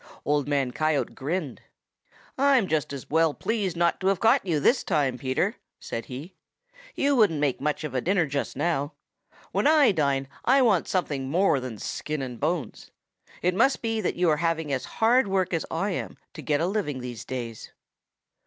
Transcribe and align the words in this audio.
Old 0.25 0.47
Man 0.47 0.71
Coyote 0.71 1.13
grinned. 1.13 1.61
"I'm 2.35 2.65
just 2.67 2.91
as 2.91 3.07
well 3.07 3.35
pleased 3.35 3.77
not 3.77 3.99
to 3.99 4.07
have 4.07 4.19
caught 4.19 4.43
you 4.43 4.59
this 4.59 4.83
time, 4.83 5.15
Peter," 5.19 5.57
said 5.79 6.05
he. 6.05 6.33
"You 6.95 7.15
wouldn't 7.15 7.39
make 7.39 7.61
much 7.61 7.83
of 7.83 7.93
a 7.93 8.01
dinner 8.01 8.25
just 8.25 8.57
now. 8.57 8.93
When 9.51 9.67
I 9.67 9.91
dine 9.91 10.27
I 10.43 10.63
want 10.63 10.87
something 10.87 11.29
more 11.29 11.59
than 11.59 11.77
skin 11.77 12.23
and 12.23 12.39
bones. 12.39 12.89
It 13.43 13.53
must 13.53 13.83
be 13.83 14.01
that 14.01 14.15
you 14.15 14.27
are 14.31 14.37
having 14.37 14.73
as 14.73 14.85
hard 14.97 15.27
work 15.27 15.53
as 15.53 15.67
I 15.69 15.91
am 15.91 16.17
to 16.33 16.41
get 16.41 16.61
a 16.61 16.65
living 16.65 17.01
these 17.01 17.23
days." 17.23 17.71